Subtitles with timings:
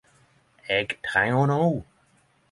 [0.77, 1.59] Eg treng ho no.